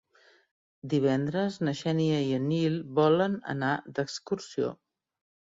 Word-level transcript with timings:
Divendres 0.93 1.59
na 1.67 1.75
Xènia 1.81 2.17
i 2.29 2.33
en 2.39 2.49
Nil 2.53 2.79
volen 3.01 3.37
anar 3.55 3.73
d'excursió. 3.99 4.77